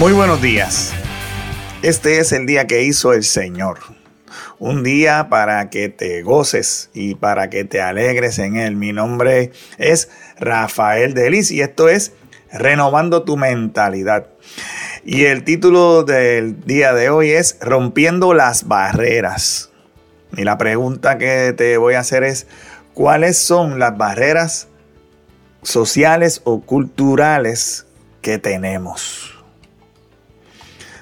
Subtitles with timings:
[0.00, 0.94] Muy buenos días.
[1.82, 3.80] Este es el día que hizo el Señor.
[4.58, 8.76] Un día para que te goces y para que te alegres en él.
[8.76, 10.08] Mi nombre es
[10.38, 12.14] Rafael Delis y esto es
[12.50, 14.28] Renovando tu mentalidad.
[15.04, 19.70] Y el título del día de hoy es Rompiendo las barreras.
[20.34, 22.46] Y la pregunta que te voy a hacer es,
[22.94, 24.68] ¿cuáles son las barreras
[25.62, 27.84] sociales o culturales
[28.22, 29.39] que tenemos?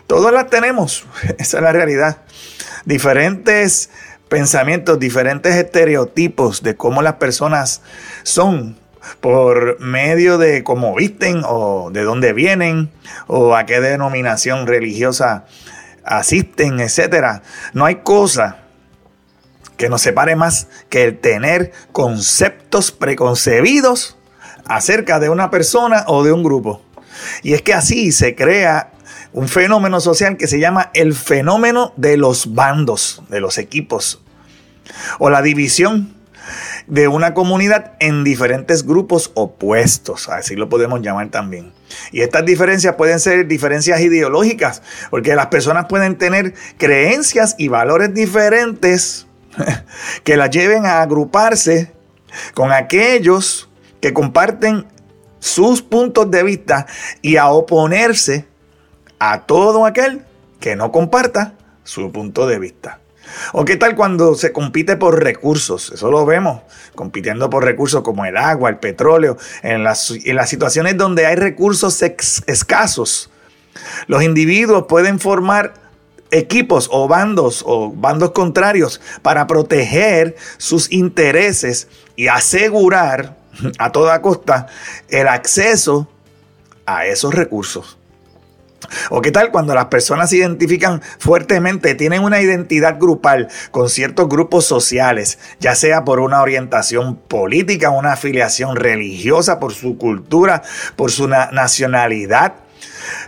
[0.08, 1.04] Todas las tenemos,
[1.38, 2.22] esa es la realidad.
[2.86, 3.90] Diferentes
[4.28, 7.82] pensamientos, diferentes estereotipos de cómo las personas
[8.22, 8.78] son
[9.20, 12.90] por medio de cómo visten o de dónde vienen
[13.26, 15.44] o a qué denominación religiosa
[16.04, 17.42] asisten, etcétera.
[17.74, 18.60] No hay cosa
[19.76, 24.16] que nos separe más que el tener conceptos preconcebidos
[24.64, 26.82] acerca de una persona o de un grupo.
[27.42, 28.92] Y es que así se crea
[29.32, 34.20] un fenómeno social que se llama el fenómeno de los bandos, de los equipos,
[35.18, 36.14] o la división
[36.86, 41.72] de una comunidad en diferentes grupos opuestos, así lo podemos llamar también.
[42.12, 48.14] Y estas diferencias pueden ser diferencias ideológicas, porque las personas pueden tener creencias y valores
[48.14, 49.26] diferentes
[50.24, 51.92] que las lleven a agruparse
[52.54, 53.68] con aquellos
[54.00, 54.86] que comparten
[55.40, 56.86] sus puntos de vista
[57.22, 58.47] y a oponerse
[59.18, 60.24] a todo aquel
[60.60, 63.00] que no comparta su punto de vista.
[63.52, 65.92] ¿O qué tal cuando se compite por recursos?
[65.92, 66.62] Eso lo vemos,
[66.94, 70.14] compitiendo por recursos como el agua, el petróleo, en las,
[70.46, 73.30] situaciones donde hay recursos escasos.
[74.06, 75.74] Los individuos pueden formar
[76.30, 83.36] equipos o bandos o bandos contrarios para proteger sus intereses y asegurar
[83.78, 84.66] a toda costa
[85.08, 86.08] el acceso
[86.86, 87.98] a esos recursos.
[89.10, 94.28] ¿O qué tal cuando las personas se identifican fuertemente, tienen una identidad grupal con ciertos
[94.28, 100.62] grupos sociales, ya sea por una orientación política, una afiliación religiosa, por su cultura,
[100.96, 102.54] por su nacionalidad?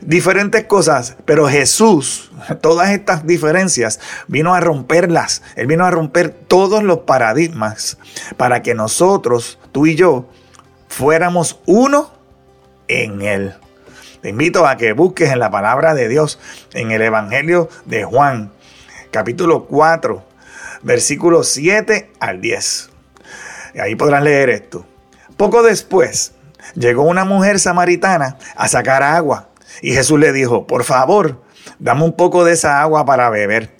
[0.02, 2.30] Diferentes cosas, pero Jesús,
[2.60, 5.42] todas estas diferencias, vino a romperlas.
[5.56, 7.98] Él vino a romper todos los paradigmas
[8.36, 10.28] para que nosotros, tú y yo,
[10.88, 12.12] fuéramos uno
[12.88, 13.54] en Él.
[14.20, 16.38] Te invito a que busques en la palabra de Dios,
[16.74, 18.52] en el Evangelio de Juan,
[19.10, 20.22] capítulo 4,
[20.82, 22.90] versículos 7 al 10.
[23.80, 24.84] ahí podrán leer esto.
[25.38, 26.34] Poco después,
[26.74, 29.48] llegó una mujer samaritana a sacar agua.
[29.80, 31.42] Y Jesús le dijo, por favor,
[31.78, 33.74] dame un poco de esa agua para beber.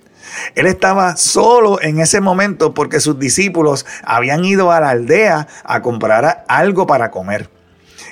[0.55, 5.83] Él estaba solo en ese momento porque sus discípulos habían ido a la aldea a
[5.83, 7.60] comprar algo para comer.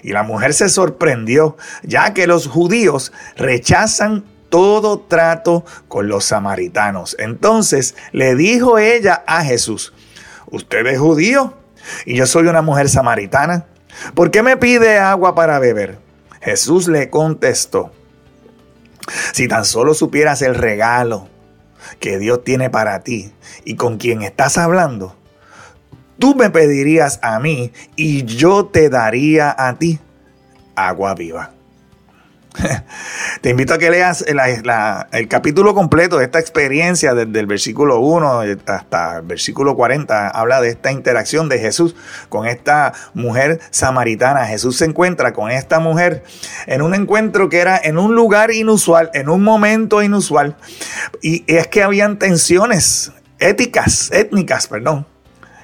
[0.02, 7.16] Y la mujer se sorprendió, ya que los judíos rechazan todo trato con los samaritanos.
[7.18, 9.92] Entonces le dijo ella a Jesús,
[10.50, 11.54] ¿usted es judío?
[12.04, 13.66] Y yo soy una mujer samaritana.
[14.14, 15.98] ¿Por qué me pide agua para beber?
[16.40, 17.92] Jesús le contestó,
[19.32, 21.28] si tan solo supieras el regalo
[22.00, 23.32] que Dios tiene para ti
[23.64, 25.16] y con quien estás hablando,
[26.18, 29.98] tú me pedirías a mí y yo te daría a ti
[30.74, 31.52] agua viva.
[33.40, 38.42] Te invito a que leas el capítulo completo de esta experiencia desde el versículo 1
[38.66, 40.28] hasta el versículo 40.
[40.28, 41.94] Habla de esta interacción de Jesús
[42.28, 44.46] con esta mujer samaritana.
[44.46, 46.24] Jesús se encuentra con esta mujer
[46.66, 50.56] en un encuentro que era en un lugar inusual, en un momento inusual.
[51.22, 55.06] Y es que habían tensiones éticas, étnicas, perdón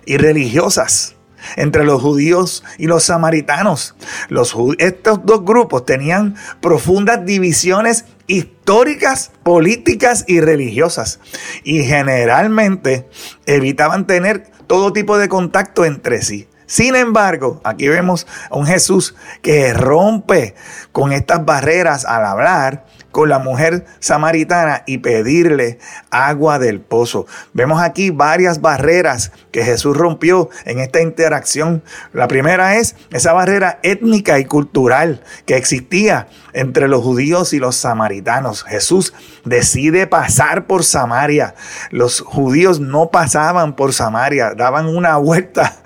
[0.06, 1.14] y religiosas
[1.56, 3.94] entre los judíos y los samaritanos.
[4.28, 11.20] Los, estos dos grupos tenían profundas divisiones históricas, políticas y religiosas.
[11.62, 13.08] Y generalmente
[13.46, 16.48] evitaban tener todo tipo de contacto entre sí.
[16.66, 20.54] Sin embargo, aquí vemos a un Jesús que rompe
[20.92, 25.78] con estas barreras al hablar con la mujer samaritana y pedirle
[26.10, 27.26] agua del pozo.
[27.52, 31.84] Vemos aquí varias barreras que Jesús rompió en esta interacción.
[32.12, 37.76] La primera es esa barrera étnica y cultural que existía entre los judíos y los
[37.76, 38.64] samaritanos.
[38.64, 39.14] Jesús
[39.44, 41.54] decide pasar por Samaria.
[41.92, 45.76] Los judíos no pasaban por Samaria, daban una vuelta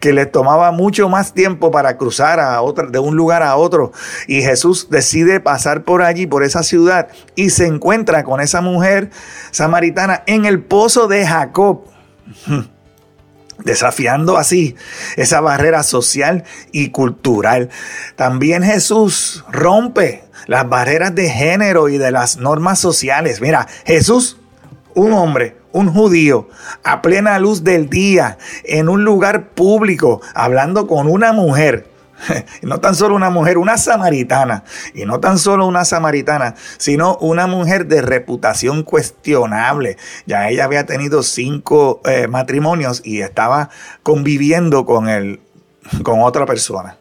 [0.00, 2.40] que les tomaba mucho más tiempo para cruzar
[2.90, 3.92] de un lugar a otro.
[4.26, 9.10] Y Jesús decide pasar por allí, por esa ciudad, y se encuentra con esa mujer
[9.50, 11.84] samaritana en el pozo de Jacob
[13.64, 14.76] desafiando así
[15.16, 17.70] esa barrera social y cultural.
[18.16, 23.40] También Jesús rompe las barreras de género y de las normas sociales.
[23.40, 24.38] Mira, Jesús,
[24.94, 26.48] un hombre, un judío,
[26.84, 31.91] a plena luz del día, en un lugar público, hablando con una mujer.
[32.62, 34.64] No tan solo una mujer, una samaritana.
[34.94, 39.96] Y no tan solo una samaritana, sino una mujer de reputación cuestionable.
[40.26, 43.70] Ya ella había tenido cinco eh, matrimonios y estaba
[44.02, 45.40] conviviendo con, el,
[46.02, 46.98] con otra persona.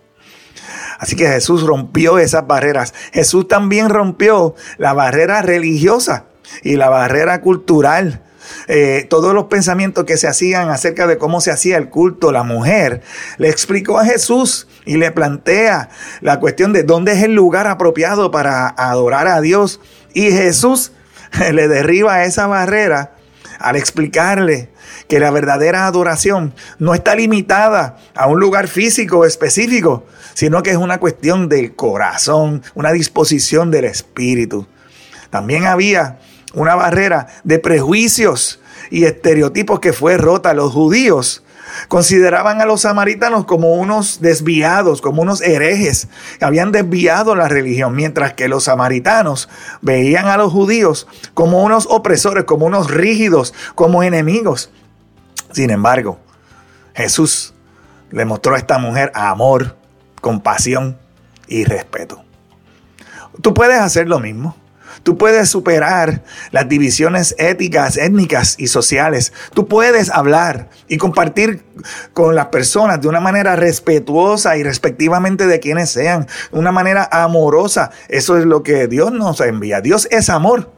[0.99, 2.93] Así que Jesús rompió esas barreras.
[3.11, 6.25] Jesús también rompió la barrera religiosa
[6.63, 8.21] y la barrera cultural.
[8.67, 12.43] Eh, todos los pensamientos que se hacían acerca de cómo se hacía el culto, la
[12.43, 13.01] mujer,
[13.37, 15.89] le explicó a Jesús y le plantea
[16.21, 19.79] la cuestión de dónde es el lugar apropiado para adorar a Dios.
[20.13, 20.91] Y Jesús
[21.51, 23.13] le derriba esa barrera
[23.59, 24.69] al explicarle
[25.07, 30.77] que la verdadera adoración no está limitada a un lugar físico específico, sino que es
[30.77, 34.67] una cuestión del corazón, una disposición del espíritu.
[35.29, 36.19] También había
[36.53, 38.59] una barrera de prejuicios
[38.89, 40.53] y estereotipos que fue rota.
[40.53, 41.43] Los judíos
[41.87, 46.07] consideraban a los samaritanos como unos desviados, como unos herejes,
[46.39, 49.49] que habían desviado la religión, mientras que los samaritanos
[49.81, 54.71] veían a los judíos como unos opresores, como unos rígidos, como enemigos.
[55.51, 56.19] Sin embargo,
[56.93, 57.53] Jesús
[58.11, 59.75] le mostró a esta mujer amor,
[60.19, 60.97] compasión
[61.47, 62.23] y respeto.
[63.41, 64.55] Tú puedes hacer lo mismo.
[65.03, 69.33] Tú puedes superar las divisiones éticas, étnicas y sociales.
[69.53, 71.63] Tú puedes hablar y compartir
[72.13, 77.07] con las personas de una manera respetuosa y respectivamente de quienes sean, de una manera
[77.11, 77.91] amorosa.
[78.07, 79.81] Eso es lo que Dios nos envía.
[79.81, 80.71] Dios es amor.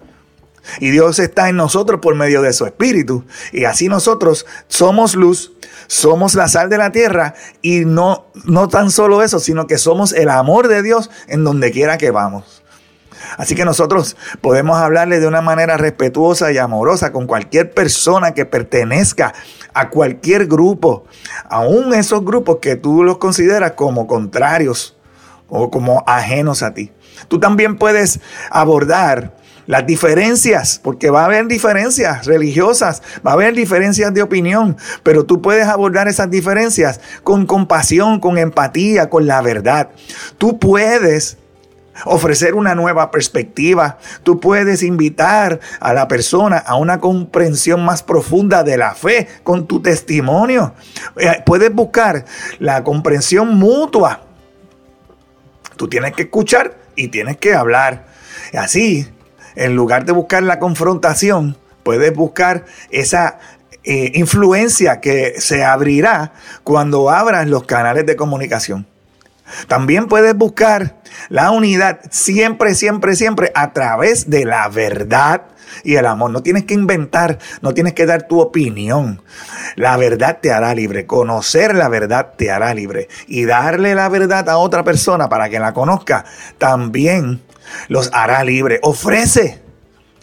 [0.79, 3.25] Y Dios está en nosotros por medio de su Espíritu.
[3.51, 5.53] Y así nosotros somos luz,
[5.87, 10.13] somos la sal de la tierra y no, no tan solo eso, sino que somos
[10.13, 12.62] el amor de Dios en donde quiera que vamos.
[13.37, 18.45] Así que nosotros podemos hablarle de una manera respetuosa y amorosa con cualquier persona que
[18.45, 19.33] pertenezca
[19.73, 21.05] a cualquier grupo,
[21.49, 24.97] aún esos grupos que tú los consideras como contrarios
[25.47, 26.91] o como ajenos a ti.
[27.27, 29.35] Tú también puedes abordar
[29.65, 35.25] las diferencias, porque va a haber diferencias religiosas, va a haber diferencias de opinión, pero
[35.25, 39.89] tú puedes abordar esas diferencias con compasión, con empatía, con la verdad.
[40.37, 41.37] Tú puedes
[42.05, 43.97] ofrecer una nueva perspectiva.
[44.23, 49.67] Tú puedes invitar a la persona a una comprensión más profunda de la fe con
[49.67, 50.73] tu testimonio.
[51.17, 52.25] Eh, puedes buscar
[52.59, 54.21] la comprensión mutua.
[55.77, 58.05] Tú tienes que escuchar y tienes que hablar.
[58.53, 59.07] Así,
[59.55, 63.39] en lugar de buscar la confrontación, puedes buscar esa
[63.83, 68.87] eh, influencia que se abrirá cuando abras los canales de comunicación.
[69.67, 70.95] También puedes buscar
[71.29, 75.43] la unidad siempre, siempre, siempre a través de la verdad
[75.83, 76.31] y el amor.
[76.31, 79.21] No tienes que inventar, no tienes que dar tu opinión.
[79.75, 81.05] La verdad te hará libre.
[81.05, 83.07] Conocer la verdad te hará libre.
[83.27, 86.25] Y darle la verdad a otra persona para que la conozca
[86.57, 87.41] también
[87.87, 88.79] los hará libre.
[88.83, 89.61] Ofrece.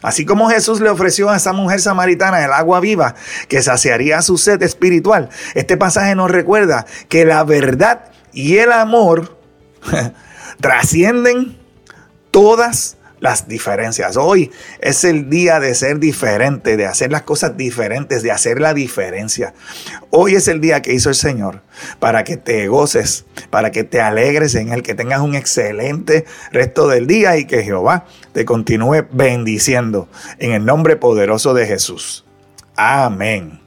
[0.02, 3.14] Así como Jesús le ofreció a esa mujer samaritana el agua viva
[3.48, 9.38] que saciaría su sed espiritual, este pasaje nos recuerda que la verdad y el amor
[10.60, 11.56] trascienden
[12.30, 14.16] todas las diferencias.
[14.16, 18.74] Hoy es el día de ser diferente, de hacer las cosas diferentes, de hacer la
[18.74, 19.54] diferencia.
[20.10, 21.62] Hoy es el día que hizo el Señor
[21.98, 26.88] para que te goces, para que te alegres en Él, que tengas un excelente resto
[26.88, 30.08] del día y que Jehová te continúe bendiciendo
[30.38, 32.24] en el nombre poderoso de Jesús.
[32.74, 33.59] Amén.